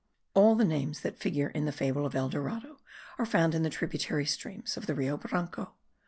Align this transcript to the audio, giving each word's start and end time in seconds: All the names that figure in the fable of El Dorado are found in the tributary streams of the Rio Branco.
All 0.33 0.55
the 0.55 0.65
names 0.65 1.01
that 1.01 1.19
figure 1.19 1.49
in 1.49 1.65
the 1.65 1.71
fable 1.71 2.07
of 2.07 2.15
El 2.15 2.27
Dorado 2.27 2.77
are 3.19 3.25
found 3.27 3.53
in 3.53 3.61
the 3.61 3.69
tributary 3.69 4.25
streams 4.25 4.75
of 4.75 4.87
the 4.87 4.95
Rio 4.95 5.15
Branco. 5.15 5.75